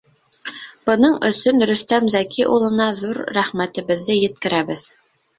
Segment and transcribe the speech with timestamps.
[0.89, 4.87] Бының өсөн Рөстәм Зәки улына ҙур рәхмәтебеҙҙе еткерәбеҙ.